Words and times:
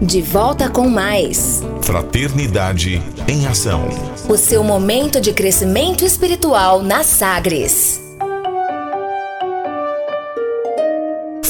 De 0.00 0.20
volta 0.20 0.68
com 0.68 0.90
mais. 0.90 1.62
Fraternidade 1.80 3.00
em 3.26 3.46
Ação. 3.46 3.88
O 4.28 4.36
seu 4.36 4.62
momento 4.62 5.18
de 5.22 5.32
crescimento 5.32 6.04
espiritual 6.04 6.82
na 6.82 7.02
Sagres. 7.02 7.98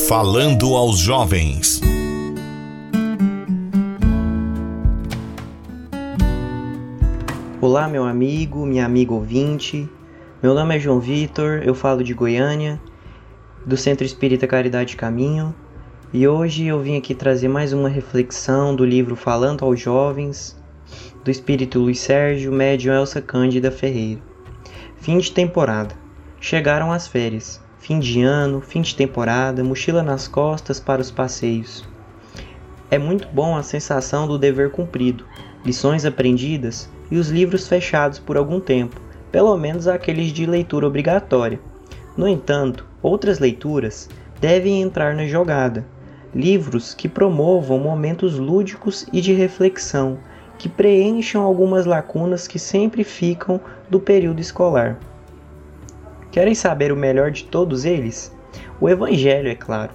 Falando 0.06 0.76
aos 0.76 0.96
jovens. 0.96 1.80
Olá, 7.60 7.88
meu 7.88 8.04
amigo, 8.04 8.64
minha 8.64 8.86
amiga 8.86 9.12
ouvinte. 9.12 9.88
Meu 10.40 10.54
nome 10.54 10.76
é 10.76 10.78
João 10.78 11.00
Vitor, 11.00 11.62
eu 11.64 11.74
falo 11.74 12.04
de 12.04 12.14
Goiânia, 12.14 12.80
do 13.66 13.76
Centro 13.76 14.06
Espírita 14.06 14.46
Caridade 14.46 14.94
Caminho. 14.94 15.52
E 16.12 16.26
hoje 16.28 16.64
eu 16.64 16.78
vim 16.78 16.96
aqui 16.96 17.16
trazer 17.16 17.48
mais 17.48 17.72
uma 17.72 17.88
reflexão 17.88 18.76
do 18.76 18.84
livro 18.84 19.16
Falando 19.16 19.64
aos 19.64 19.80
Jovens, 19.80 20.56
do 21.24 21.32
espírito 21.32 21.80
Luiz 21.80 21.98
Sérgio, 21.98 22.52
médium 22.52 22.94
Elsa 22.94 23.20
Cândida 23.20 23.72
Ferreira. 23.72 24.20
Fim 24.98 25.18
de 25.18 25.32
temporada. 25.32 25.96
Chegaram 26.40 26.92
as 26.92 27.08
férias. 27.08 27.60
Fim 27.80 27.98
de 27.98 28.22
ano, 28.22 28.60
fim 28.60 28.82
de 28.82 28.94
temporada, 28.94 29.64
mochila 29.64 30.00
nas 30.00 30.28
costas 30.28 30.78
para 30.78 31.02
os 31.02 31.10
passeios. 31.10 31.84
É 32.88 32.98
muito 32.98 33.26
bom 33.26 33.56
a 33.56 33.64
sensação 33.64 34.28
do 34.28 34.38
dever 34.38 34.70
cumprido, 34.70 35.24
lições 35.64 36.04
aprendidas 36.04 36.88
e 37.10 37.16
os 37.16 37.30
livros 37.30 37.66
fechados 37.66 38.20
por 38.20 38.36
algum 38.36 38.60
tempo, 38.60 39.00
pelo 39.32 39.56
menos 39.56 39.88
aqueles 39.88 40.32
de 40.32 40.46
leitura 40.46 40.86
obrigatória. 40.86 41.58
No 42.16 42.28
entanto, 42.28 42.86
outras 43.02 43.40
leituras 43.40 44.08
devem 44.40 44.82
entrar 44.82 45.14
na 45.14 45.26
jogada, 45.26 45.84
livros 46.36 46.92
que 46.92 47.08
promovam 47.08 47.78
momentos 47.78 48.38
lúdicos 48.38 49.06
e 49.10 49.22
de 49.22 49.32
reflexão, 49.32 50.18
que 50.58 50.68
preencham 50.68 51.42
algumas 51.42 51.86
lacunas 51.86 52.46
que 52.46 52.58
sempre 52.58 53.02
ficam 53.04 53.58
do 53.88 53.98
período 53.98 54.40
escolar. 54.40 54.98
Querem 56.30 56.54
saber 56.54 56.92
o 56.92 56.96
melhor 56.96 57.30
de 57.30 57.44
todos 57.44 57.86
eles? 57.86 58.36
O 58.78 58.86
Evangelho, 58.86 59.48
é 59.48 59.54
claro. 59.54 59.92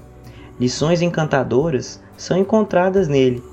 Lições 0.59 1.03
encantadoras 1.03 2.01
são 2.17 2.35
encontradas 2.35 3.07
nele, 3.07 3.43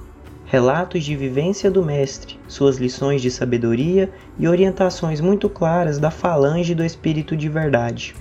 relatos 0.46 1.04
de 1.04 1.14
vivência 1.14 1.70
do 1.70 1.84
Mestre, 1.84 2.40
suas 2.48 2.78
lições 2.78 3.20
de 3.20 3.30
sabedoria 3.30 4.10
e 4.38 4.48
orientações 4.48 5.20
muito 5.20 5.50
claras 5.50 5.98
da 5.98 6.10
falange 6.10 6.74
do 6.74 6.82
Espírito 6.82 7.36
de 7.36 7.50
Verdade. 7.50 8.14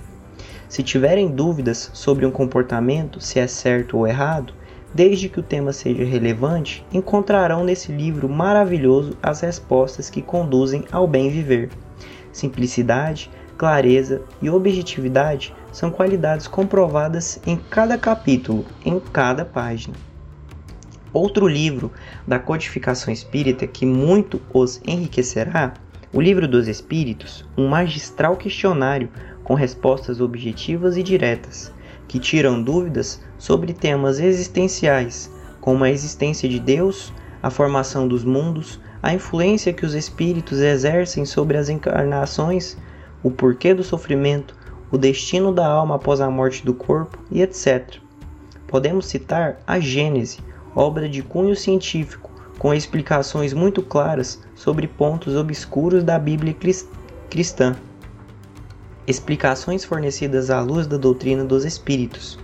Se 0.68 0.82
tiverem 0.82 1.30
dúvidas 1.30 1.90
sobre 1.94 2.26
um 2.26 2.30
comportamento, 2.30 3.18
se 3.18 3.38
é 3.40 3.46
certo 3.46 3.96
ou 3.96 4.06
errado, 4.06 4.57
desde 4.94 5.28
que 5.28 5.40
o 5.40 5.42
tema 5.42 5.72
seja 5.72 6.04
relevante, 6.04 6.84
encontrarão 6.92 7.64
nesse 7.64 7.92
livro 7.92 8.28
maravilhoso 8.28 9.16
as 9.22 9.40
respostas 9.40 10.08
que 10.08 10.22
conduzem 10.22 10.84
ao 10.90 11.06
bem 11.06 11.30
viver. 11.30 11.70
Simplicidade, 12.32 13.30
clareza 13.56 14.22
e 14.40 14.48
objetividade 14.48 15.54
são 15.72 15.90
qualidades 15.90 16.46
comprovadas 16.46 17.40
em 17.46 17.56
cada 17.56 17.98
capítulo, 17.98 18.64
em 18.84 18.98
cada 19.00 19.44
página. 19.44 19.94
Outro 21.12 21.48
livro 21.48 21.90
da 22.26 22.38
codificação 22.38 23.12
espírita 23.12 23.66
que 23.66 23.86
muito 23.86 24.40
os 24.52 24.80
enriquecerá, 24.86 25.74
o 26.12 26.20
Livro 26.20 26.48
dos 26.48 26.68
Espíritos, 26.68 27.44
um 27.56 27.68
magistral 27.68 28.36
questionário 28.36 29.10
com 29.44 29.54
respostas 29.54 30.20
objetivas 30.20 30.96
e 30.96 31.02
diretas, 31.02 31.72
que 32.08 32.18
tiram 32.18 32.60
dúvidas 32.60 33.20
sobre 33.38 33.72
temas 33.72 34.18
existenciais, 34.18 35.30
como 35.60 35.84
a 35.84 35.90
existência 35.90 36.48
de 36.48 36.58
Deus, 36.58 37.12
a 37.42 37.50
formação 37.50 38.08
dos 38.08 38.24
mundos, 38.24 38.80
a 39.02 39.14
influência 39.14 39.72
que 39.72 39.86
os 39.86 39.94
espíritos 39.94 40.58
exercem 40.60 41.24
sobre 41.24 41.56
as 41.56 41.68
encarnações, 41.68 42.76
o 43.22 43.30
porquê 43.30 43.74
do 43.74 43.84
sofrimento, 43.84 44.56
o 44.90 44.98
destino 44.98 45.52
da 45.52 45.66
alma 45.66 45.96
após 45.96 46.20
a 46.20 46.30
morte 46.30 46.64
do 46.64 46.72
corpo 46.72 47.18
e 47.30 47.42
etc. 47.42 47.96
Podemos 48.66 49.06
citar 49.06 49.60
a 49.66 49.78
Gênese, 49.78 50.38
obra 50.74 51.08
de 51.08 51.22
cunho 51.22 51.54
científico, 51.54 52.30
com 52.58 52.74
explicações 52.74 53.52
muito 53.52 53.82
claras 53.82 54.42
sobre 54.54 54.88
pontos 54.88 55.36
obscuros 55.36 56.02
da 56.02 56.18
Bíblia 56.18 56.56
cristã. 57.30 57.76
Explicações 59.08 59.84
fornecidas 59.84 60.50
à 60.50 60.60
luz 60.60 60.86
da 60.86 60.98
doutrina 60.98 61.42
dos 61.42 61.64
Espíritos, 61.64 62.38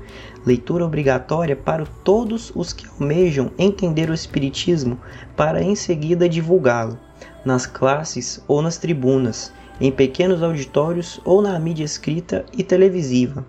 leitura 0.47 0.87
obrigatória 0.87 1.55
para 1.55 1.85
todos 2.03 2.51
os 2.55 2.73
que 2.73 2.87
almejam 2.87 3.51
entender 3.59 4.09
o 4.09 4.15
Espiritismo 4.15 4.99
para 5.37 5.63
em 5.63 5.75
seguida 5.75 6.27
divulgá-lo, 6.27 6.99
nas 7.45 7.67
classes 7.67 8.43
ou 8.49 8.63
nas 8.63 8.79
tribunas, 8.79 9.53
em 9.79 9.93
pequenos 9.93 10.43
auditórios 10.43 11.21
ou 11.23 11.43
na 11.43 11.59
mídia 11.59 11.85
escrita 11.85 12.47
e 12.57 12.63
televisiva. 12.63 13.45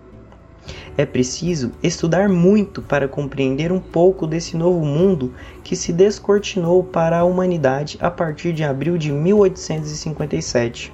É 0.94 1.06
preciso 1.06 1.72
estudar 1.82 2.28
muito 2.28 2.82
para 2.82 3.08
compreender 3.08 3.72
um 3.72 3.80
pouco 3.80 4.26
desse 4.26 4.58
novo 4.58 4.84
mundo 4.84 5.32
que 5.64 5.74
se 5.74 5.90
descortinou 5.90 6.84
para 6.84 7.20
a 7.20 7.24
humanidade 7.24 7.96
a 7.98 8.10
partir 8.10 8.52
de 8.52 8.62
abril 8.62 8.98
de 8.98 9.10
1857, 9.10 10.92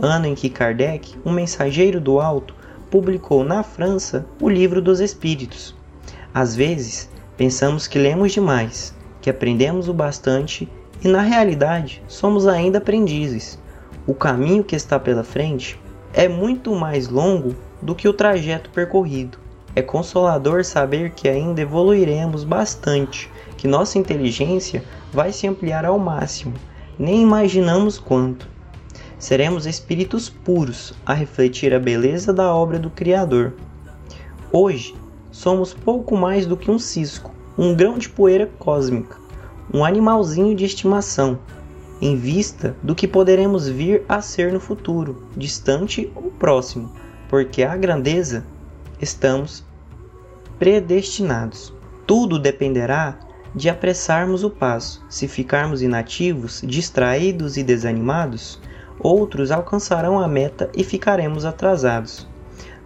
ano 0.00 0.26
em 0.26 0.34
que 0.34 0.48
Kardec, 0.48 1.16
um 1.24 1.32
mensageiro 1.32 2.00
do 2.00 2.20
alto, 2.20 2.54
publicou 2.90 3.44
na 3.44 3.62
França 3.62 4.26
o 4.40 4.48
Livro 4.48 4.80
dos 4.80 5.00
Espíritos. 5.00 5.74
Às 6.32 6.54
vezes, 6.54 7.08
pensamos 7.36 7.86
que 7.86 7.98
lemos 7.98 8.32
demais, 8.32 8.94
que 9.20 9.30
aprendemos 9.30 9.88
o 9.88 9.94
bastante 9.94 10.68
e, 11.02 11.08
na 11.08 11.20
realidade, 11.20 12.02
somos 12.08 12.46
ainda 12.46 12.78
aprendizes. 12.78 13.58
O 14.06 14.14
caminho 14.14 14.64
que 14.64 14.76
está 14.76 14.98
pela 14.98 15.24
frente 15.24 15.80
é 16.12 16.28
muito 16.28 16.74
mais 16.74 17.08
longo 17.08 17.54
do 17.80 17.94
que 17.94 18.08
o 18.08 18.12
trajeto 18.12 18.70
percorrido. 18.70 19.38
É 19.74 19.82
consolador 19.82 20.64
saber 20.64 21.10
que 21.10 21.28
ainda 21.28 21.60
evoluiremos 21.60 22.44
bastante, 22.44 23.30
que 23.56 23.66
nossa 23.66 23.98
inteligência 23.98 24.84
vai 25.12 25.32
se 25.32 25.48
ampliar 25.48 25.84
ao 25.84 25.98
máximo, 25.98 26.54
nem 26.98 27.22
imaginamos 27.22 27.98
quanto 27.98 28.53
seremos 29.24 29.64
espíritos 29.64 30.28
puros 30.28 30.92
a 31.06 31.14
refletir 31.14 31.72
a 31.72 31.78
beleza 31.78 32.30
da 32.30 32.54
obra 32.54 32.78
do 32.78 32.90
Criador. 32.90 33.54
Hoje, 34.52 34.94
somos 35.32 35.72
pouco 35.72 36.14
mais 36.14 36.44
do 36.44 36.58
que 36.58 36.70
um 36.70 36.78
cisco, 36.78 37.34
um 37.56 37.74
grão 37.74 37.96
de 37.96 38.10
poeira 38.10 38.50
cósmica, 38.58 39.16
um 39.72 39.82
animalzinho 39.82 40.54
de 40.54 40.66
estimação, 40.66 41.38
em 42.02 42.14
vista 42.16 42.76
do 42.82 42.94
que 42.94 43.08
poderemos 43.08 43.66
vir 43.66 44.02
a 44.06 44.20
ser 44.20 44.52
no 44.52 44.60
futuro, 44.60 45.26
distante 45.34 46.12
ou 46.14 46.30
próximo, 46.30 46.92
porque 47.26 47.62
a 47.62 47.74
grandeza 47.78 48.44
estamos 49.00 49.64
predestinados. 50.58 51.72
Tudo 52.06 52.38
dependerá 52.38 53.18
de 53.54 53.70
apressarmos 53.70 54.44
o 54.44 54.50
passo. 54.50 55.02
Se 55.08 55.26
ficarmos 55.26 55.80
inativos, 55.80 56.60
distraídos 56.62 57.56
e 57.56 57.62
desanimados, 57.62 58.60
outros 59.04 59.50
alcançarão 59.50 60.18
a 60.18 60.26
meta 60.26 60.70
e 60.74 60.82
ficaremos 60.82 61.44
atrasados. 61.44 62.26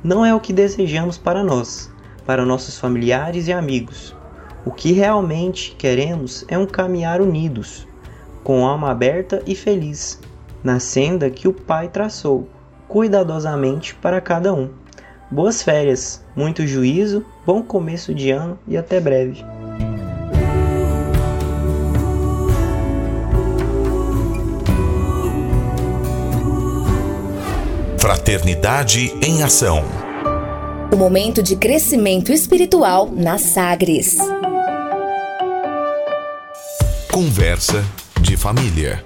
Não 0.03 0.27
é 0.27 0.35
o 0.35 0.41
que 0.41 0.53
desejamos 0.53 1.17
para 1.17 1.45
nós, 1.45 1.91
para 2.27 2.45
nossos 2.45 2.77
familiares 2.77 3.47
e 3.47 3.53
amigos. 3.53 4.15
O 4.67 4.73
que 4.73 4.93
realmente 4.93 5.77
queremos 5.79 6.45
é 6.49 6.59
um 6.59 6.67
caminhar 6.67 7.21
unidos, 7.21 7.87
com 8.43 8.67
alma 8.67 8.91
aberta 8.91 9.41
e 9.47 9.55
feliz, 9.55 10.21
na 10.63 10.81
senda 10.81 11.31
que 11.31 11.47
o 11.47 11.53
Pai 11.53 11.89
traçou, 11.89 12.49
cuidadosamente 12.89 13.95
para 13.95 14.21
cada 14.21 14.53
um. 14.53 14.71
Boas 15.31 15.63
férias, 15.63 16.25
muito 16.35 16.67
juízo, 16.67 17.25
bom 17.47 17.63
começo 17.63 18.13
de 18.13 18.31
ano 18.31 18.59
e 18.67 18.77
até 18.77 18.99
breve. 18.99 19.45
Fraternidade 28.09 29.13
em 29.23 29.43
Ação. 29.43 29.85
O 30.91 30.97
momento 30.97 31.43
de 31.43 31.55
crescimento 31.57 32.33
espiritual 32.33 33.13
na 33.15 33.37
Sagres. 33.37 34.17
Conversa 37.13 37.85
de 38.23 38.35
família. 38.35 39.05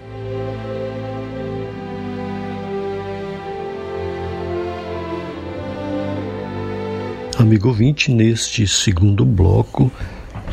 Amigo 7.36 7.70
ouvinte, 7.70 8.12
neste 8.12 8.68
segundo 8.68 9.24
bloco 9.24 9.90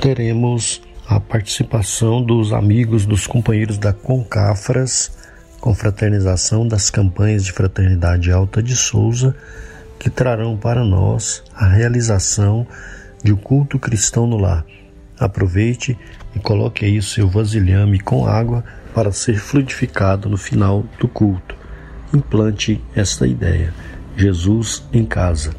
teremos 0.02 0.82
a 1.08 1.20
participação 1.20 2.20
dos 2.24 2.52
amigos, 2.52 3.06
dos 3.06 3.28
companheiros 3.28 3.78
da 3.78 3.94
Concafras 3.94 5.19
confraternização 5.60 6.68
das 6.68 6.90
campanhas 6.90 7.44
de 7.44 7.52
fraternidade 7.52 8.32
Alta 8.32 8.64
de 8.64 8.76
Souza, 8.76 9.36
que 10.00 10.10
trarão 10.10 10.58
para 10.58 10.84
nós 10.84 11.44
a 11.54 11.68
realização 11.68 12.66
de 13.24 13.34
um 13.34 13.38
culto 13.38 13.78
cristão 13.78 14.26
no 14.26 14.38
lar. 14.38 14.66
Aproveite 15.20 15.98
e 16.36 16.40
coloque 16.40 16.86
aí 16.86 16.98
o 16.98 17.04
seu 17.04 17.28
vasilhame 17.28 18.00
com 18.00 18.26
água 18.26 18.64
para 18.94 19.12
ser 19.12 19.38
fluidificado 19.38 20.30
no 20.30 20.38
final 20.38 20.86
do 21.00 21.08
culto. 21.08 21.56
Implante 22.14 22.82
esta 22.96 23.28
ideia. 23.28 23.74
Jesus 24.16 24.84
em 24.92 25.06
casa. 25.06 25.52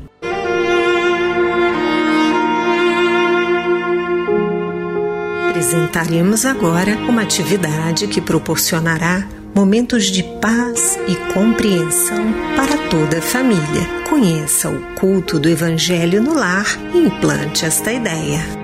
Apresentaremos 5.50 6.46
agora 6.46 6.96
uma 7.08 7.22
atividade 7.22 8.06
que 8.08 8.20
proporcionará 8.20 9.28
momentos 9.54 10.06
de 10.06 10.22
paz 10.40 10.98
e 11.08 11.32
compreensão 11.32 12.32
para 12.56 12.76
toda 12.88 13.18
a 13.18 13.22
família. 13.22 13.86
Conheça 14.08 14.68
o 14.68 14.94
culto 14.94 15.38
do 15.38 15.48
Evangelho 15.48 16.22
no 16.22 16.34
lar 16.34 16.66
e 16.94 16.98
implante 16.98 17.64
esta 17.64 17.92
ideia. 17.92 18.60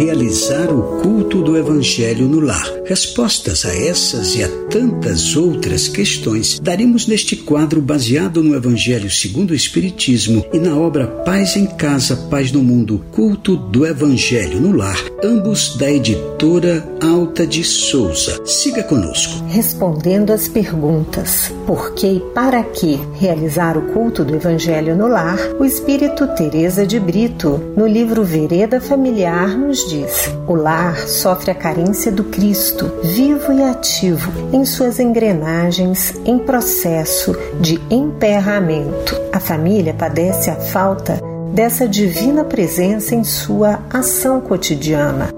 realizar 0.00 0.72
o 0.72 1.00
culto 1.02 1.42
do 1.42 1.56
Evangelho 1.56 2.26
no 2.26 2.40
lar? 2.40 2.79
Respostas 2.90 3.64
a 3.64 3.72
essas 3.72 4.34
e 4.34 4.42
a 4.42 4.48
tantas 4.68 5.36
outras 5.36 5.86
questões 5.86 6.58
daremos 6.58 7.06
neste 7.06 7.36
quadro 7.36 7.80
baseado 7.80 8.42
no 8.42 8.52
Evangelho 8.52 9.08
segundo 9.08 9.52
o 9.52 9.54
Espiritismo 9.54 10.44
e 10.52 10.58
na 10.58 10.76
obra 10.76 11.06
Paz 11.06 11.54
em 11.54 11.66
Casa, 11.66 12.16
Paz 12.28 12.50
no 12.50 12.60
Mundo, 12.64 13.00
Culto 13.12 13.56
do 13.56 13.86
Evangelho 13.86 14.60
no 14.60 14.76
Lar, 14.76 14.98
ambos 15.22 15.76
da 15.76 15.88
editora 15.88 16.84
Alta 17.00 17.46
de 17.46 17.62
Souza. 17.62 18.44
Siga 18.44 18.82
conosco. 18.82 19.44
Respondendo 19.48 20.32
às 20.32 20.48
perguntas: 20.48 21.52
por 21.66 21.94
que 21.94 22.06
e 22.06 22.20
para 22.34 22.62
que 22.62 23.00
realizar 23.18 23.78
o 23.78 23.92
culto 23.92 24.24
do 24.24 24.34
Evangelho 24.34 24.96
no 24.96 25.06
lar, 25.06 25.38
o 25.58 25.64
Espírito 25.64 26.26
Teresa 26.34 26.86
de 26.86 26.98
Brito, 26.98 27.60
no 27.76 27.86
livro 27.86 28.24
Vereda 28.24 28.80
Familiar, 28.80 29.56
nos 29.56 29.88
diz: 29.88 30.28
o 30.48 30.54
lar 30.54 30.98
sofre 31.06 31.50
a 31.50 31.54
carência 31.54 32.10
do 32.10 32.24
Cristo, 32.24 32.79
vivo 33.02 33.52
e 33.52 33.62
ativo, 33.62 34.30
em 34.52 34.64
suas 34.64 34.98
engrenagens 34.98 36.14
em 36.24 36.38
processo 36.38 37.36
de 37.60 37.80
emperramento. 37.90 39.14
A 39.32 39.40
família 39.40 39.94
padece 39.94 40.50
a 40.50 40.56
falta 40.56 41.20
dessa 41.52 41.88
divina 41.88 42.44
presença 42.44 43.14
em 43.14 43.24
sua 43.24 43.80
ação 43.90 44.40
cotidiana. 44.40 45.28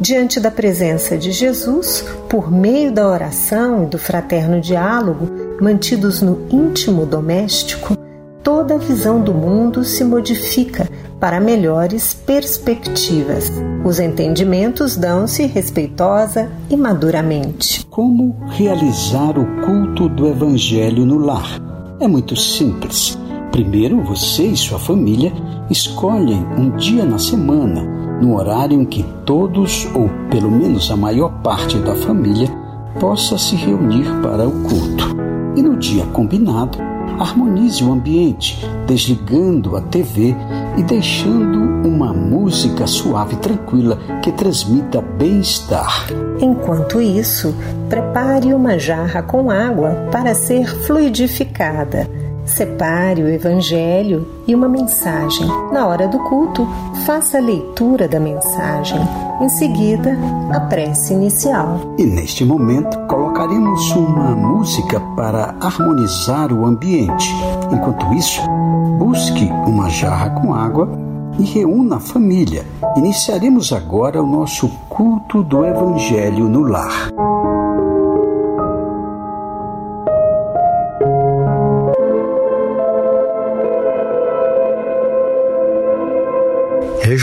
Diante 0.00 0.40
da 0.40 0.50
presença 0.50 1.16
de 1.16 1.30
Jesus, 1.30 2.04
por 2.28 2.50
meio 2.50 2.90
da 2.90 3.08
oração 3.08 3.84
e 3.84 3.86
do 3.86 3.98
fraterno 3.98 4.60
diálogo, 4.60 5.28
mantidos 5.60 6.20
no 6.20 6.46
íntimo 6.50 7.06
doméstico, 7.06 7.93
toda 8.64 8.76
a 8.76 8.78
visão 8.78 9.20
do 9.20 9.34
mundo 9.34 9.84
se 9.84 10.02
modifica 10.02 10.88
para 11.20 11.38
melhores 11.38 12.14
perspectivas. 12.14 13.52
Os 13.84 14.00
entendimentos 14.00 14.96
dão-se 14.96 15.44
respeitosa 15.44 16.50
e 16.70 16.76
maduramente. 16.76 17.84
Como 17.90 18.34
realizar 18.48 19.38
o 19.38 19.44
culto 19.66 20.08
do 20.08 20.26
Evangelho 20.26 21.04
no 21.04 21.18
lar? 21.18 21.60
É 22.00 22.08
muito 22.08 22.34
simples. 22.36 23.18
Primeiro, 23.52 24.02
você 24.02 24.44
e 24.44 24.56
sua 24.56 24.78
família 24.78 25.30
escolhem 25.68 26.42
um 26.56 26.74
dia 26.74 27.04
na 27.04 27.18
semana, 27.18 27.82
no 28.18 28.34
horário 28.34 28.80
em 28.80 28.86
que 28.86 29.04
todos, 29.26 29.86
ou 29.94 30.08
pelo 30.30 30.50
menos 30.50 30.90
a 30.90 30.96
maior 30.96 31.30
parte 31.42 31.76
da 31.80 31.94
família, 31.94 32.48
possa 32.98 33.36
se 33.36 33.56
reunir 33.56 34.06
para 34.22 34.48
o 34.48 34.52
culto. 34.62 35.14
E 35.54 35.60
no 35.60 35.76
dia 35.76 36.06
combinado, 36.06 36.93
harmonize 37.18 37.82
o 37.82 37.92
ambiente, 37.92 38.64
desligando 38.86 39.76
a 39.76 39.80
TV 39.80 40.34
e 40.76 40.82
deixando 40.82 41.60
uma 41.86 42.12
música 42.12 42.86
suave 42.86 43.34
e 43.34 43.38
tranquila 43.38 43.98
que 44.22 44.32
transmita 44.32 45.00
bem-estar. 45.00 46.06
Enquanto 46.40 47.00
isso, 47.00 47.54
prepare 47.88 48.52
uma 48.52 48.78
jarra 48.78 49.22
com 49.22 49.50
água 49.50 50.08
para 50.10 50.34
ser 50.34 50.66
fluidificada. 50.84 52.23
Separe 52.44 53.22
o 53.22 53.28
Evangelho 53.28 54.26
e 54.46 54.54
uma 54.54 54.68
mensagem. 54.68 55.46
Na 55.72 55.86
hora 55.86 56.06
do 56.06 56.18
culto, 56.18 56.66
faça 57.06 57.38
a 57.38 57.40
leitura 57.40 58.06
da 58.06 58.20
mensagem. 58.20 59.00
Em 59.40 59.48
seguida, 59.48 60.16
a 60.52 60.60
prece 60.60 61.14
inicial. 61.14 61.80
E 61.98 62.04
neste 62.04 62.44
momento, 62.44 62.98
colocaremos 63.06 63.90
uma 63.92 64.36
música 64.36 65.00
para 65.16 65.54
harmonizar 65.60 66.52
o 66.52 66.66
ambiente. 66.66 67.32
Enquanto 67.72 68.12
isso, 68.12 68.40
busque 68.98 69.46
uma 69.66 69.88
jarra 69.88 70.30
com 70.30 70.54
água 70.54 70.88
e 71.38 71.44
reúna 71.44 71.96
a 71.96 72.00
família. 72.00 72.64
Iniciaremos 72.96 73.72
agora 73.72 74.22
o 74.22 74.26
nosso 74.26 74.68
culto 74.88 75.42
do 75.42 75.64
Evangelho 75.64 76.48
no 76.48 76.60
lar. 76.60 77.10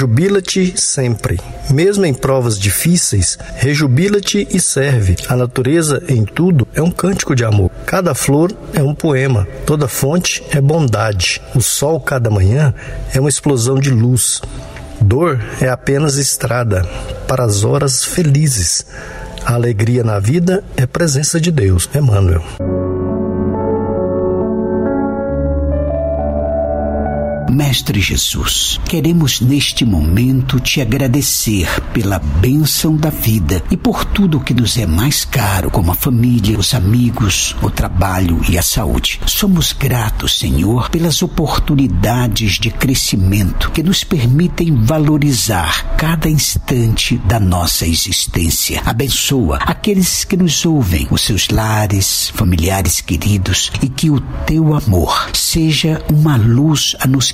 Rejubila-te 0.02 0.74
sempre. 0.82 1.40
Mesmo 1.70 2.08
em 2.08 2.14
provas 2.14 2.58
difíceis, 2.58 3.38
rejubila-te 3.54 4.48
e 4.50 4.60
serve. 4.60 5.16
A 5.28 5.36
natureza, 5.36 6.02
em 6.08 6.26
tudo, 6.26 6.68
é 6.74 6.82
um 6.82 6.90
cântico 6.90 7.36
de 7.36 7.46
amor. 7.46 7.70
Cada 7.86 8.16
flor 8.16 8.52
é 8.74 8.82
um 8.82 8.96
poema. 8.96 9.48
Toda 9.64 9.88
fonte 9.88 10.42
é 10.50 10.60
bondade. 10.60 11.40
O 11.54 11.62
sol, 11.62 12.00
cada 12.00 12.32
manhã, 12.32 12.74
é 13.14 13.20
uma 13.20 13.30
explosão 13.30 13.80
de 13.80 13.92
luz. 13.92 14.42
Dor 15.00 15.40
é 15.62 15.70
apenas 15.70 16.16
estrada 16.16 16.82
para 17.28 17.44
as 17.44 17.64
horas 17.64 18.04
felizes. 18.04 18.84
A 19.46 19.54
alegria 19.54 20.04
na 20.04 20.18
vida 20.18 20.64
é 20.76 20.88
presença 20.88 21.40
de 21.40 21.52
Deus. 21.52 21.88
Emmanuel. 21.94 22.44
Mestre 27.52 28.00
Jesus, 28.00 28.80
queremos 28.86 29.42
neste 29.42 29.84
momento 29.84 30.58
te 30.58 30.80
agradecer 30.80 31.68
pela 31.92 32.18
bênção 32.18 32.96
da 32.96 33.10
vida 33.10 33.62
e 33.70 33.76
por 33.76 34.06
tudo 34.06 34.40
que 34.40 34.54
nos 34.54 34.78
é 34.78 34.86
mais 34.86 35.26
caro, 35.26 35.70
como 35.70 35.92
a 35.92 35.96
família, 35.96 36.58
os 36.58 36.74
amigos, 36.74 37.54
o 37.62 37.70
trabalho 37.70 38.40
e 38.48 38.58
a 38.58 38.62
saúde. 38.62 39.20
Somos 39.26 39.74
gratos, 39.74 40.40
Senhor, 40.40 40.90
pelas 40.90 41.22
oportunidades 41.22 42.54
de 42.54 42.72
crescimento 42.72 43.70
que 43.72 43.84
nos 43.84 44.02
permitem 44.02 44.74
valorizar 44.86 45.98
cada 45.98 46.30
instante 46.30 47.18
da 47.18 47.38
nossa 47.38 47.86
existência. 47.86 48.82
Abençoa 48.86 49.58
aqueles 49.58 50.24
que 50.24 50.38
nos 50.38 50.66
ouvem, 50.66 51.06
os 51.12 51.20
seus 51.20 51.50
lares, 51.50 52.32
familiares 52.34 53.02
queridos, 53.02 53.74
e 53.82 53.90
que 53.90 54.10
o 54.10 54.22
teu 54.48 54.74
amor 54.74 55.30
seja 55.34 56.02
uma 56.10 56.38
luz 56.38 56.96
a 57.02 57.06
nos 57.06 57.34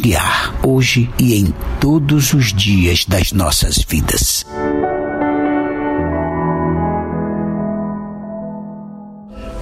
hoje 0.63 1.09
e 1.19 1.35
em 1.35 1.53
todos 1.81 2.33
os 2.33 2.53
dias 2.53 3.03
das 3.05 3.33
nossas 3.33 3.77
vidas. 3.87 4.45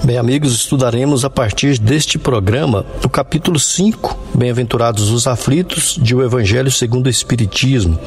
Bem, 0.04 0.20
amigos, 0.20 0.54
estudaremos 0.54 1.26
a 1.26 1.32
partir 1.32 1.80
deste 1.80 2.20
programa 2.20 2.86
o 3.04 3.10
capítulo 3.10 3.60
5, 3.60 4.16
Bem-aventurados 4.36 5.10
os 5.10 5.26
aflitos, 5.26 5.98
de 6.00 6.14
O 6.14 6.24
Evangelho 6.24 6.70
segundo 6.70 7.08
o 7.08 7.10
Espiritismo. 7.10 7.98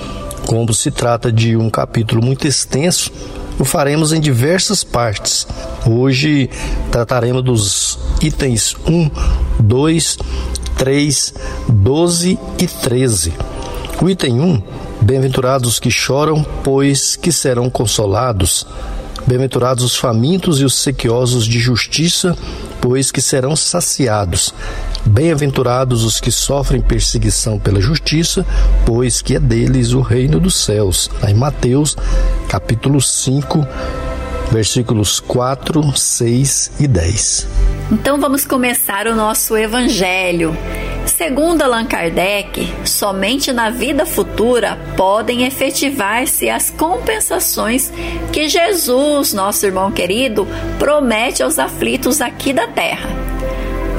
Como 0.46 0.72
se 0.72 0.92
trata 0.92 1.32
de 1.32 1.56
um 1.56 1.68
capítulo 1.68 2.24
muito 2.24 2.46
extenso, 2.46 3.10
o 3.58 3.64
faremos 3.64 4.12
em 4.12 4.20
diversas 4.20 4.84
partes. 4.84 5.44
Hoje 5.84 6.48
trataremos 6.92 7.42
dos 7.42 7.98
itens 8.22 8.76
1, 8.86 9.10
2, 9.58 10.18
3, 10.78 11.34
12 11.68 12.38
e 12.56 12.66
13. 12.66 13.34
O 14.00 14.08
item 14.08 14.40
1: 14.40 14.62
Bem-aventurados 15.02 15.72
os 15.72 15.80
que 15.80 15.90
choram, 15.90 16.46
pois 16.62 17.16
que 17.16 17.32
serão 17.32 17.68
consolados. 17.68 18.64
Bem-aventurados 19.26 19.84
os 19.84 19.96
famintos 19.96 20.60
e 20.60 20.64
os 20.64 20.74
sequiosos 20.74 21.44
de 21.44 21.58
justiça, 21.58 22.34
pois 22.80 23.10
que 23.10 23.20
serão 23.20 23.56
saciados. 23.56 24.54
Bem-aventurados 25.04 26.04
os 26.04 26.20
que 26.20 26.30
sofrem 26.30 26.80
perseguição 26.80 27.58
pela 27.58 27.80
justiça, 27.80 28.46
pois 28.86 29.20
que 29.20 29.34
é 29.34 29.40
deles 29.40 29.92
o 29.92 30.00
reino 30.00 30.38
dos 30.38 30.64
céus. 30.64 31.10
Em 31.26 31.34
Mateus, 31.34 31.96
capítulo 32.48 33.02
5, 33.02 33.66
versículos 34.52 35.18
4, 35.18 35.96
6 35.96 36.70
e 36.78 36.86
10. 36.86 37.67
Então 37.90 38.20
vamos 38.20 38.44
começar 38.44 39.06
o 39.06 39.14
nosso 39.14 39.56
evangelho. 39.56 40.54
Segundo 41.06 41.62
Allan 41.62 41.86
Kardec, 41.86 42.70
somente 42.84 43.50
na 43.50 43.70
vida 43.70 44.04
futura 44.04 44.78
podem 44.94 45.46
efetivar-se 45.46 46.50
as 46.50 46.68
compensações 46.68 47.90
que 48.30 48.46
Jesus, 48.46 49.32
nosso 49.32 49.64
irmão 49.64 49.90
querido, 49.90 50.46
promete 50.78 51.42
aos 51.42 51.58
aflitos 51.58 52.20
aqui 52.20 52.52
da 52.52 52.66
terra. 52.66 53.08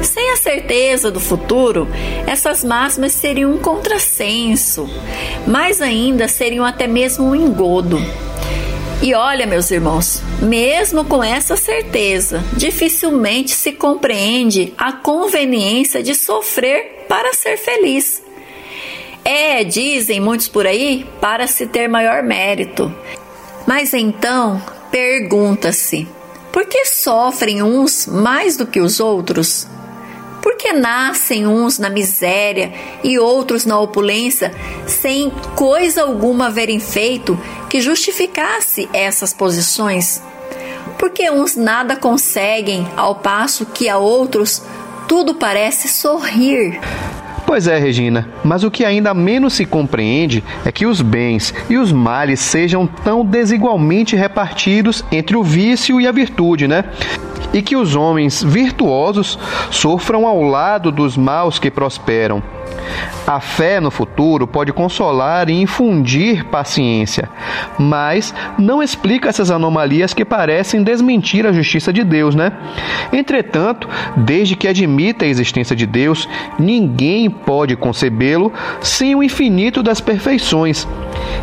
Sem 0.04 0.32
a 0.32 0.36
certeza 0.36 1.10
do 1.10 1.20
futuro, 1.20 1.88
essas 2.28 2.64
máximas 2.64 3.14
seriam 3.14 3.54
um 3.54 3.58
contrassenso, 3.58 4.88
mais 5.48 5.82
ainda 5.82 6.28
seriam 6.28 6.64
até 6.64 6.86
mesmo 6.86 7.30
um 7.30 7.36
engodo. 7.36 8.00
E 9.02 9.14
olha, 9.14 9.48
meus 9.48 9.72
irmãos, 9.72 10.22
mesmo 10.42 11.06
com 11.06 11.24
essa 11.24 11.56
certeza, 11.56 12.44
dificilmente 12.58 13.52
se 13.52 13.72
compreende 13.72 14.74
a 14.78 14.92
conveniência 14.92 16.04
de 16.04 16.14
sofrer 16.14 17.06
para 17.08 17.32
ser 17.32 17.56
feliz. 17.56 18.22
É, 19.24 19.64
dizem 19.64 20.20
muitos 20.20 20.50
por 20.50 20.68
aí, 20.68 21.06
para 21.22 21.48
se 21.48 21.66
ter 21.66 21.88
maior 21.88 22.24
mérito. 22.24 22.94
Mas 23.66 23.94
então, 23.94 24.62
pergunta-se: 24.92 26.06
por 26.52 26.66
que 26.66 26.86
sofrem 26.86 27.64
uns 27.64 28.06
mais 28.06 28.58
do 28.58 28.68
que 28.68 28.82
os 28.82 29.00
outros? 29.00 29.66
Por 30.42 30.56
que 30.56 30.72
nascem 30.74 31.46
uns 31.46 31.78
na 31.78 31.90
miséria 31.90 32.72
e 33.04 33.20
outros 33.20 33.66
na 33.66 33.80
opulência, 33.80 34.54
sem 34.88 35.30
coisa 35.56 36.04
alguma 36.04 36.48
haverem 36.48 36.80
feito 36.80 37.40
que 37.70 37.82
justificasse 37.82 38.90
essas 38.94 39.34
posições? 39.34 40.22
Porque 40.98 41.30
uns 41.30 41.56
nada 41.56 41.96
conseguem, 41.96 42.88
ao 42.96 43.16
passo 43.16 43.66
que 43.66 43.88
a 43.88 43.98
outros 43.98 44.62
tudo 45.08 45.36
parece 45.36 45.88
sorrir. 45.88 46.80
Pois 47.50 47.66
é, 47.66 47.80
Regina, 47.80 48.30
mas 48.44 48.64
o 48.64 48.70
que 48.70 48.86
ainda 48.86 49.12
menos 49.12 49.54
se 49.54 49.66
compreende 49.66 50.44
é 50.64 50.72
que 50.72 50.86
os 50.86 51.02
bens 51.02 51.52
e 51.68 51.78
os 51.78 51.92
males 51.92 52.40
sejam 52.40 52.86
tão 52.86 53.26
desigualmente 53.26 54.16
repartidos 54.16 55.04
entre 55.12 55.36
o 55.36 55.44
vício 55.44 56.00
e 56.00 56.08
a 56.08 56.12
virtude, 56.12 56.68
né? 56.68 56.86
E 57.54 57.62
que 57.62 57.76
os 57.76 57.96
homens 57.96 58.44
virtuosos 58.44 59.38
sofram 59.72 60.28
ao 60.28 60.42
lado 60.42 60.92
dos 60.92 61.18
maus 61.18 61.60
que 61.60 61.72
prosperam. 61.72 62.42
A 63.26 63.40
fé 63.40 63.80
no 63.80 63.92
futuro 63.92 64.48
pode 64.48 64.74
consolar 64.74 65.50
e 65.50 65.62
infundir 65.62 66.46
paciência, 66.46 67.30
mas 67.78 68.34
não 68.58 68.82
explica 68.82 69.30
essas 69.30 69.52
anomalias 69.52 70.14
que 70.14 70.26
parecem 70.26 70.84
desmentir 70.84 71.46
a 71.46 71.52
justiça 71.52 71.94
de 71.94 72.04
Deus, 72.04 72.34
né? 72.36 72.52
Entretanto, 73.14 73.88
desde 74.18 74.56
que 74.56 74.68
admita 74.68 75.26
a 75.26 75.28
existência 75.28 75.76
de 75.76 75.86
Deus, 75.86 76.28
ninguém 76.58 77.30
pode 77.30 77.76
concebê-lo 77.76 78.52
sem 78.82 79.16
o 79.16 79.24
infinito 79.24 79.84
das 79.84 80.02
perfeições. 80.02 80.88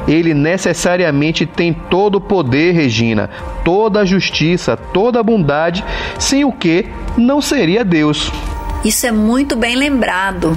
Ele 0.08 0.34
necessariamente 0.34 1.46
tem 1.46 1.72
todo 1.72 2.16
o 2.16 2.20
poder, 2.20 2.72
Regina, 2.72 3.28
toda 3.64 4.00
a 4.00 4.04
justiça, 4.04 4.76
toda 4.76 5.20
a 5.20 5.22
bondade, 5.22 5.84
sem 6.18 6.44
o 6.44 6.52
que 6.52 6.86
não 7.16 7.40
seria 7.40 7.84
Deus. 7.84 8.32
Isso 8.84 9.06
é 9.06 9.10
muito 9.10 9.56
bem 9.56 9.74
lembrado. 9.74 10.56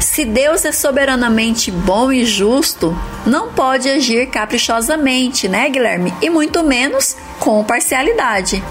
Se 0.00 0.24
Deus 0.24 0.64
é 0.64 0.72
soberanamente 0.72 1.70
bom 1.70 2.12
e 2.12 2.24
justo, 2.24 2.96
não 3.26 3.52
pode 3.52 3.88
agir 3.88 4.26
caprichosamente, 4.26 5.48
né, 5.48 5.68
Guilherme? 5.68 6.12
E 6.20 6.30
muito 6.30 6.62
menos 6.62 7.16
com 7.38 7.64
parcialidade. 7.64 8.62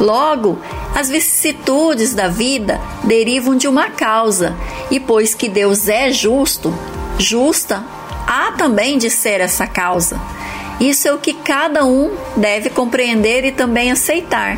Logo, 0.00 0.58
as 0.94 1.08
vicissitudes 1.08 2.14
da 2.14 2.28
vida 2.28 2.80
derivam 3.04 3.56
de 3.56 3.66
uma 3.66 3.90
causa, 3.90 4.54
e 4.90 5.00
pois 5.00 5.34
que 5.34 5.48
Deus 5.48 5.88
é 5.88 6.12
justo, 6.12 6.72
justa 7.18 7.82
há 8.26 8.52
também 8.52 8.98
de 8.98 9.10
ser 9.10 9.40
essa 9.40 9.66
causa. 9.66 10.20
Isso 10.80 11.08
é 11.08 11.12
o 11.12 11.18
que 11.18 11.34
cada 11.34 11.84
um 11.84 12.14
deve 12.36 12.70
compreender 12.70 13.44
e 13.44 13.50
também 13.50 13.90
aceitar. 13.90 14.56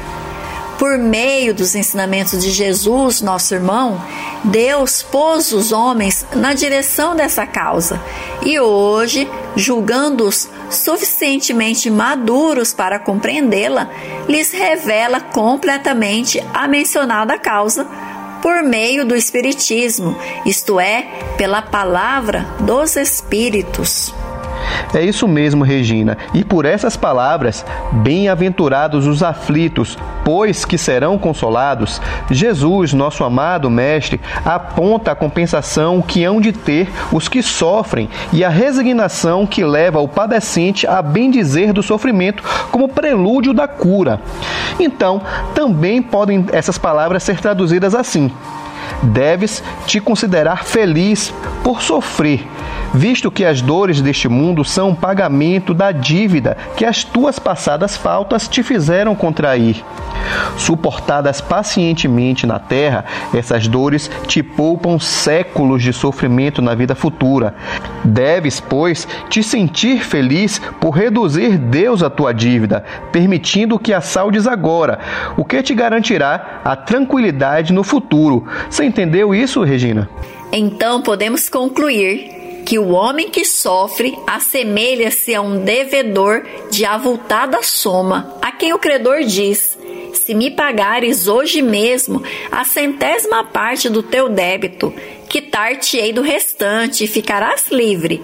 Por 0.80 0.96
meio 0.96 1.52
dos 1.52 1.75
ensinamentos 1.75 2.42
de 2.42 2.50
Jesus, 2.50 3.20
nosso 3.20 3.52
irmão, 3.54 4.02
Deus 4.44 5.02
pôs 5.02 5.52
os 5.52 5.72
homens 5.72 6.26
na 6.34 6.54
direção 6.54 7.14
dessa 7.14 7.46
causa 7.46 8.00
e 8.42 8.58
hoje, 8.58 9.28
julgando-os 9.54 10.49
suficientemente 10.70 11.90
maduros 11.90 12.72
para 12.72 12.99
compreendê-la, 12.99 13.90
lhes 14.26 14.52
revela 14.52 15.20
completamente 15.20 16.42
a 16.54 16.66
mencionada 16.66 17.38
causa 17.38 17.87
por 18.40 18.62
meio 18.62 19.04
do 19.04 19.14
Espiritismo, 19.14 20.16
isto 20.46 20.80
é, 20.80 21.02
pela 21.37 21.60
palavra 21.60 22.46
dos 22.60 22.96
Espíritos. 22.96 24.14
É 24.92 25.02
isso 25.02 25.28
mesmo, 25.28 25.64
Regina. 25.64 26.18
E 26.34 26.44
por 26.44 26.64
essas 26.64 26.96
palavras, 26.96 27.64
bem-aventurados 27.92 29.06
os 29.06 29.22
aflitos, 29.22 29.96
pois 30.24 30.64
que 30.64 30.76
serão 30.76 31.18
consolados, 31.18 32.00
Jesus, 32.30 32.92
nosso 32.92 33.24
amado 33.24 33.70
Mestre, 33.70 34.20
aponta 34.44 35.12
a 35.12 35.14
compensação 35.14 36.02
que 36.02 36.24
hão 36.24 36.40
de 36.40 36.52
ter 36.52 36.88
os 37.12 37.28
que 37.28 37.42
sofrem 37.42 38.08
e 38.32 38.44
a 38.44 38.48
resignação 38.48 39.46
que 39.46 39.64
leva 39.64 40.00
o 40.00 40.08
padecente 40.08 40.86
a 40.86 41.00
bendizer 41.00 41.72
do 41.72 41.82
sofrimento 41.82 42.42
como 42.70 42.88
prelúdio 42.88 43.52
da 43.52 43.68
cura. 43.68 44.20
Então, 44.78 45.22
também 45.54 46.02
podem 46.02 46.46
essas 46.52 46.78
palavras 46.78 47.22
ser 47.22 47.40
traduzidas 47.40 47.94
assim: 47.94 48.30
Deves 49.02 49.62
te 49.87 50.00
considerar 50.00 50.64
feliz 50.64 51.33
por 51.62 51.83
sofrer 51.83 52.47
visto 52.92 53.30
que 53.30 53.45
as 53.45 53.61
dores 53.62 54.00
deste 54.00 54.28
mundo 54.28 54.64
são 54.64 54.95
pagamento 54.95 55.73
da 55.73 55.92
dívida 55.92 56.57
que 56.76 56.85
as 56.85 57.04
tuas 57.04 57.38
passadas 57.38 57.97
faltas 57.97 58.49
te 58.49 58.62
fizeram 58.62 59.14
contrair. 59.14 59.85
Suportadas 60.57 61.40
pacientemente 61.40 62.47
na 62.47 62.59
terra, 62.59 63.04
essas 63.35 63.66
dores 63.66 64.11
te 64.26 64.42
poupam 64.42 64.99
séculos 64.99 65.83
de 65.83 65.92
sofrimento 65.92 66.61
na 66.61 66.75
vida 66.75 66.95
futura. 66.95 67.54
Deves, 68.04 68.61
pois, 68.61 69.09
te 69.28 69.42
sentir 69.42 70.04
feliz 70.04 70.61
por 70.80 70.90
reduzir 70.90 71.59
Deus 71.59 72.02
a 72.02 72.11
tua 72.11 72.33
dívida, 72.33 72.85
permitindo 73.11 73.78
que 73.78 73.92
a 73.92 74.00
saldes 74.00 74.47
agora, 74.47 74.99
o 75.37 75.45
que 75.45 75.62
te 75.62 75.75
garantirá 75.75 76.61
a 76.64 76.76
tranquilidade 76.76 77.73
no 77.73 77.83
futuro. 77.83 78.47
Você 78.69 78.85
entendeu 78.90 79.35
isso, 79.35 79.62
Regina? 79.62 80.11
Então 80.52 81.00
podemos 81.00 81.49
concluir 81.49 82.62
que 82.66 82.78
o 82.78 82.90
homem 82.90 83.30
que 83.30 83.44
sofre 83.44 84.16
assemelha-se 84.26 85.35
a 85.35 85.40
um 85.40 85.64
devedor 85.64 86.44
de 86.70 86.85
avultada 86.85 87.62
soma, 87.62 88.37
a 88.42 88.52
quem 88.52 88.73
o 88.73 88.78
credor 88.78 89.23
diz: 89.25 89.78
Se 90.12 90.35
me 90.35 90.50
pagares 90.50 91.28
hoje 91.28 91.62
mesmo 91.62 92.23
a 92.50 92.64
centésima 92.64 93.44
parte 93.44 93.88
do 93.88 94.02
teu 94.02 94.28
débito, 94.28 94.92
quitar-te-ei 95.28 96.12
do 96.12 96.20
restante 96.20 97.04
e 97.04 97.09
ficarás 97.09 97.68
livre. 97.70 98.23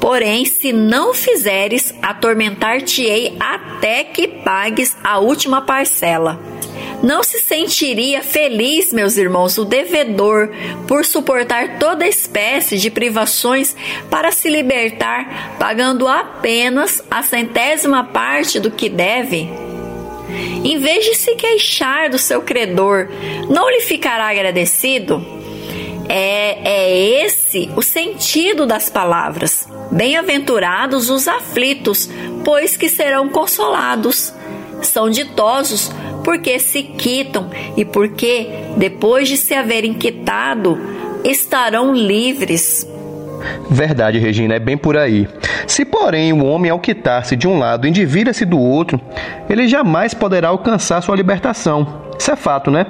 Porém, 0.00 0.44
se 0.44 0.72
não 0.72 1.14
fizeres, 1.14 1.94
atormentar-te-ei 2.02 3.34
até 3.40 4.04
que 4.04 4.28
pagues 4.28 4.94
a 5.02 5.18
última 5.18 5.62
parcela. 5.62 6.55
Não 7.02 7.22
se 7.22 7.38
sentiria 7.40 8.22
feliz, 8.22 8.92
meus 8.92 9.16
irmãos, 9.16 9.58
o 9.58 9.64
devedor 9.64 10.50
por 10.88 11.04
suportar 11.04 11.78
toda 11.78 12.06
espécie 12.06 12.78
de 12.78 12.90
privações 12.90 13.76
para 14.10 14.32
se 14.32 14.48
libertar, 14.48 15.56
pagando 15.58 16.08
apenas 16.08 17.02
a 17.10 17.22
centésima 17.22 18.04
parte 18.04 18.58
do 18.58 18.70
que 18.70 18.88
deve? 18.88 19.48
Em 20.64 20.78
vez 20.78 21.04
de 21.04 21.14
se 21.14 21.34
queixar 21.36 22.10
do 22.10 22.18
seu 22.18 22.42
credor, 22.42 23.08
não 23.48 23.70
lhe 23.70 23.80
ficará 23.80 24.28
agradecido? 24.28 25.24
É, 26.08 26.58
é 26.64 27.24
esse 27.24 27.70
o 27.76 27.82
sentido 27.82 28.66
das 28.66 28.88
palavras. 28.88 29.68
Bem-aventurados 29.90 31.10
os 31.10 31.28
aflitos, 31.28 32.08
pois 32.44 32.76
que 32.76 32.88
serão 32.88 33.28
consolados. 33.28 34.32
São 34.82 35.10
ditosos 35.10 35.90
porque 36.24 36.58
se 36.58 36.82
quitam 36.82 37.50
e 37.76 37.84
porque, 37.84 38.48
depois 38.76 39.28
de 39.28 39.36
se 39.36 39.54
haverem 39.54 39.94
quitado, 39.94 40.78
estarão 41.24 41.94
livres. 41.94 42.86
Verdade, 43.70 44.18
Regina, 44.18 44.54
é 44.54 44.58
bem 44.58 44.76
por 44.76 44.96
aí. 44.96 45.28
Se, 45.66 45.84
porém, 45.84 46.32
o 46.32 46.44
homem, 46.44 46.70
ao 46.70 46.80
quitar-se 46.80 47.36
de 47.36 47.46
um 47.46 47.58
lado, 47.58 47.86
endivida-se 47.86 48.44
do 48.44 48.58
outro, 48.58 49.00
ele 49.48 49.68
jamais 49.68 50.14
poderá 50.14 50.48
alcançar 50.48 51.00
sua 51.02 51.16
libertação. 51.16 52.05
Isso 52.18 52.30
é 52.30 52.36
fato, 52.36 52.70
né? 52.70 52.86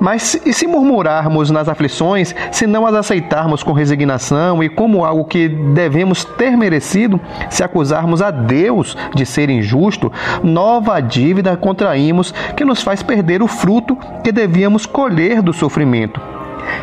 Mas 0.00 0.34
e 0.44 0.52
se 0.52 0.66
murmurarmos 0.66 1.50
nas 1.50 1.68
aflições, 1.68 2.34
se 2.50 2.66
não 2.66 2.86
as 2.86 2.94
aceitarmos 2.94 3.62
com 3.62 3.72
resignação 3.72 4.62
e 4.62 4.68
como 4.68 5.04
algo 5.04 5.24
que 5.24 5.48
devemos 5.48 6.24
ter 6.24 6.56
merecido, 6.56 7.20
se 7.50 7.62
acusarmos 7.62 8.20
a 8.20 8.30
Deus 8.30 8.96
de 9.14 9.24
ser 9.24 9.48
injusto, 9.50 10.12
nova 10.42 11.00
dívida 11.00 11.56
contraímos 11.56 12.32
que 12.56 12.64
nos 12.64 12.82
faz 12.82 13.02
perder 13.02 13.42
o 13.42 13.48
fruto 13.48 13.96
que 14.22 14.32
devíamos 14.32 14.86
colher 14.86 15.40
do 15.40 15.52
sofrimento. 15.52 16.20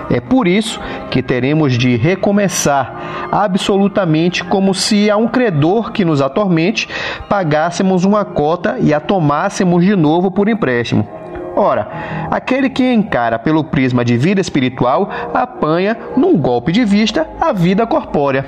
É 0.10 0.20
por 0.20 0.48
isso 0.48 0.80
que 1.10 1.22
teremos 1.22 1.78
de 1.78 1.96
recomeçar 1.96 3.30
absolutamente 3.32 4.44
como 4.44 4.74
se 4.74 5.10
a 5.10 5.18
um 5.18 5.28
credor 5.28 5.92
que 5.92 6.06
nos 6.06 6.22
atormente 6.22 6.88
pagássemos 7.30 8.04
uma 8.04 8.26
cota 8.26 8.78
e 8.80 8.94
a 8.94 9.00
tomássemos 9.00 9.84
de 9.84 9.96
novo 9.96 10.30
por 10.30 10.50
empréstimo. 10.50 11.21
Ora, 11.62 11.88
aquele 12.32 12.72
que 12.72 12.92
encara 12.92 13.38
pelo 13.38 13.64
prisma 13.64 14.04
de 14.04 14.18
vida 14.18 14.42
espiritual 14.42 15.08
apanha, 15.32 15.96
num 16.18 16.36
golpe 16.36 16.72
de 16.72 16.84
vista, 16.84 17.30
a 17.40 17.54
vida 17.54 17.86
corpórea. 17.86 18.44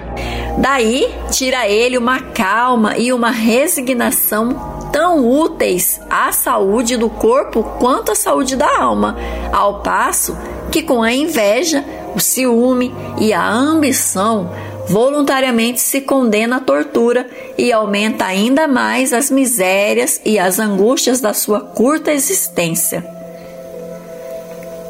Daí 0.57 1.13
tira 1.29 1.67
ele 1.67 1.95
uma 1.95 2.19
calma 2.19 2.97
e 2.97 3.13
uma 3.13 3.29
resignação 3.29 4.89
tão 4.91 5.29
úteis 5.29 6.01
à 6.09 6.31
saúde 6.31 6.97
do 6.97 7.07
corpo 7.07 7.63
quanto 7.79 8.11
à 8.11 8.15
saúde 8.15 8.55
da 8.55 8.79
alma, 8.79 9.15
ao 9.51 9.81
passo 9.81 10.35
que 10.71 10.81
com 10.81 11.03
a 11.03 11.13
inveja, 11.13 11.85
o 12.15 12.19
ciúme 12.19 12.91
e 13.19 13.31
a 13.31 13.47
ambição 13.47 14.49
voluntariamente 14.87 15.79
se 15.79 16.01
condena 16.01 16.57
à 16.57 16.59
tortura 16.59 17.27
e 17.57 17.71
aumenta 17.71 18.25
ainda 18.25 18.67
mais 18.67 19.13
as 19.13 19.31
misérias 19.31 20.21
e 20.25 20.37
as 20.37 20.59
angústias 20.59 21.19
da 21.19 21.33
sua 21.33 21.59
curta 21.61 22.11
existência. 22.11 23.05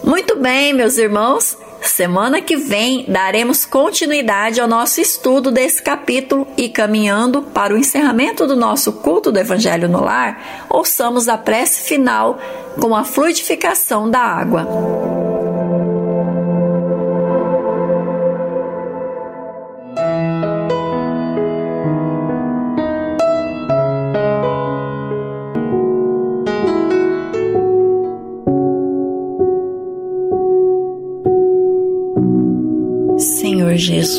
Muito 0.03 0.35
bem, 0.35 0.73
meus 0.73 0.97
irmãos, 0.97 1.57
semana 1.81 2.41
que 2.41 2.57
vem 2.57 3.05
daremos 3.07 3.65
continuidade 3.65 4.59
ao 4.59 4.67
nosso 4.67 4.99
estudo 4.99 5.51
desse 5.51 5.81
capítulo 5.81 6.47
e 6.57 6.67
caminhando 6.67 7.41
para 7.41 7.73
o 7.73 7.77
encerramento 7.77 8.45
do 8.45 8.55
nosso 8.55 8.93
culto 8.93 9.31
do 9.31 9.39
Evangelho 9.39 9.87
no 9.87 10.03
Lar, 10.03 10.65
ouçamos 10.69 11.27
a 11.27 11.37
prece 11.37 11.83
final 11.83 12.37
com 12.79 12.95
a 12.95 13.03
fluidificação 13.03 14.09
da 14.09 14.19
água. 14.19 15.12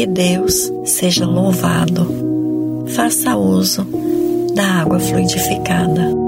Que 0.00 0.06
Deus 0.06 0.72
seja 0.82 1.26
louvado. 1.26 2.86
Faça 2.94 3.36
uso 3.36 3.86
da 4.54 4.80
água 4.80 4.98
fluidificada. 4.98 6.19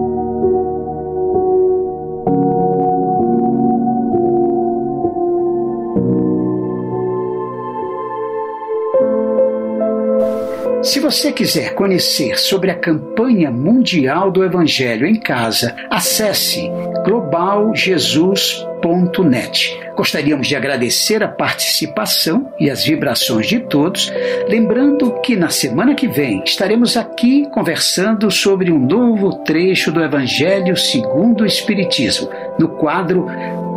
Se 10.82 10.98
você 10.98 11.30
quiser 11.30 11.74
conhecer 11.74 12.36
sobre 12.36 12.68
a 12.68 12.74
campanha 12.74 13.52
mundial 13.52 14.32
do 14.32 14.42
Evangelho 14.42 15.06
em 15.06 15.14
casa, 15.14 15.76
acesse 15.88 16.68
globaljesus.net. 17.04 19.80
Gostaríamos 19.96 20.48
de 20.48 20.56
agradecer 20.56 21.22
a 21.22 21.28
participação 21.28 22.52
e 22.58 22.68
as 22.68 22.84
vibrações 22.84 23.46
de 23.46 23.60
todos, 23.60 24.12
lembrando 24.48 25.20
que 25.20 25.36
na 25.36 25.50
semana 25.50 25.94
que 25.94 26.08
vem 26.08 26.42
estaremos 26.44 26.96
aqui 26.96 27.48
conversando 27.52 28.28
sobre 28.28 28.72
um 28.72 28.80
novo 28.80 29.36
trecho 29.44 29.92
do 29.92 30.02
Evangelho 30.02 30.76
segundo 30.76 31.42
o 31.42 31.46
Espiritismo, 31.46 32.28
no 32.58 32.70
quadro 32.70 33.28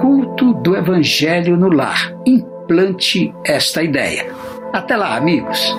Culto 0.01 0.55
do 0.55 0.75
Evangelho 0.75 1.55
no 1.55 1.69
Lar. 1.69 2.15
Implante 2.25 3.31
esta 3.45 3.83
ideia. 3.83 4.25
Até 4.73 4.95
lá, 4.95 5.15
amigos! 5.15 5.71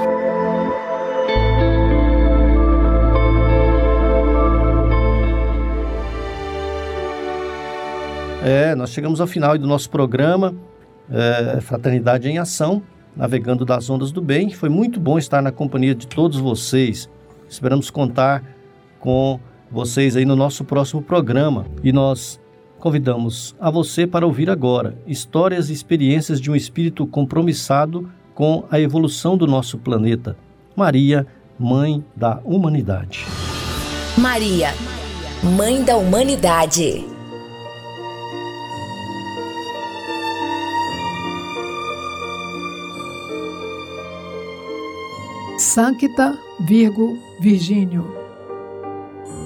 É, 8.47 8.77
nós 8.77 8.91
chegamos 8.91 9.21
ao 9.21 9.27
final 9.27 9.59
do 9.59 9.67
nosso 9.67 9.91
programa 9.91 10.55
é, 11.11 11.61
Fraternidade 11.61 12.29
em 12.29 12.39
Ação, 12.39 12.81
navegando 13.17 13.65
das 13.65 13.91
ondas 13.91 14.13
do 14.13 14.23
bem. 14.23 14.51
Foi 14.51 14.69
muito 14.69 15.01
bom 15.01 15.19
estar 15.19 15.43
na 15.43 15.51
companhia 15.51 15.97
de 15.97 16.07
todos 16.07 16.39
vocês. 16.39 17.11
Esperamos 17.49 17.91
contar 17.91 18.45
com 19.01 19.41
vocês 19.69 20.15
aí 20.15 20.25
no 20.25 20.37
nosso 20.37 20.65
próximo 20.65 21.03
programa. 21.03 21.67
E 21.83 21.91
nós 21.91 22.41
convidamos 22.79 23.57
a 23.59 23.69
você 23.69 24.07
para 24.07 24.25
ouvir 24.25 24.49
agora 24.49 24.97
histórias 25.09 25.69
e 25.69 25.73
experiências 25.73 26.41
de 26.41 26.49
um 26.49 26.55
espírito 26.55 27.05
compromissado 27.05 28.09
com 28.33 28.63
a 28.71 28.79
evolução 28.79 29.37
do 29.37 29.49
nosso 29.49 29.77
planeta. 29.77 30.37
Maria, 30.77 31.27
Mãe 31.59 32.05
da 32.15 32.39
Humanidade. 32.45 33.27
Maria, 34.17 34.69
Mãe 35.43 35.83
da 35.83 35.97
Humanidade. 35.97 37.16
Sancta 45.59 46.39
Virgo 46.61 47.19
Virgínio. 47.41 48.05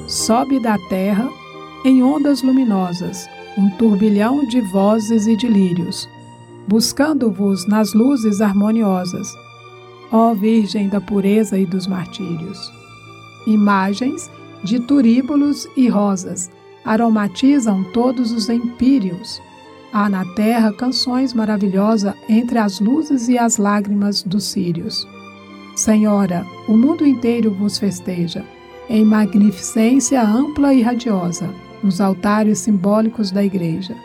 Sobe 0.08 0.58
da 0.58 0.76
terra, 0.88 1.30
em 1.84 2.02
ondas 2.02 2.42
luminosas, 2.42 3.28
um 3.56 3.70
turbilhão 3.70 4.44
de 4.44 4.60
vozes 4.60 5.28
e 5.28 5.36
de 5.36 5.46
lírios, 5.46 6.08
buscando-vos 6.66 7.64
nas 7.64 7.94
luzes 7.94 8.40
harmoniosas, 8.40 9.32
ó 10.10 10.34
Virgem 10.34 10.88
da 10.88 11.00
pureza 11.00 11.56
e 11.56 11.64
dos 11.64 11.86
martírios. 11.86 12.72
Imagens 13.46 14.28
de 14.64 14.80
turíbulos 14.80 15.68
e 15.76 15.86
rosas 15.88 16.50
aromatizam 16.84 17.84
todos 17.92 18.32
os 18.32 18.48
empíreos. 18.48 19.40
Há 19.92 20.08
na 20.08 20.24
terra 20.34 20.72
canções 20.72 21.32
maravilhosas 21.32 22.14
entre 22.28 22.58
as 22.58 22.80
luzes 22.80 23.28
e 23.28 23.38
as 23.38 23.58
lágrimas 23.58 24.24
dos 24.24 24.42
sírios. 24.42 25.06
Senhora, 25.80 26.44
o 26.68 26.76
mundo 26.76 27.06
inteiro 27.06 27.50
vos 27.50 27.78
festeja, 27.78 28.44
em 28.86 29.02
magnificência 29.02 30.22
ampla 30.22 30.74
e 30.74 30.82
radiosa, 30.82 31.48
nos 31.82 32.02
altares 32.02 32.58
simbólicos 32.58 33.30
da 33.30 33.42
Igreja. 33.42 33.96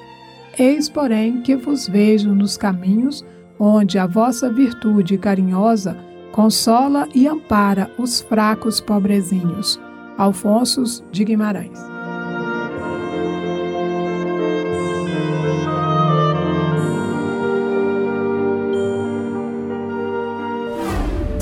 Eis, 0.57 0.87
porém, 0.87 1.41
que 1.41 1.53
vos 1.53 1.85
vejo 1.85 2.33
nos 2.33 2.55
caminhos 2.55 3.25
onde 3.59 3.99
a 3.99 4.07
vossa 4.07 4.49
virtude 4.49 5.17
carinhosa 5.17 5.97
consola 6.31 7.09
e 7.13 7.27
ampara 7.27 7.91
os 7.97 8.21
fracos 8.21 8.79
pobrezinhos. 8.79 9.77
Alfonso 10.17 11.03
de 11.11 11.25
Guimarães. 11.25 11.94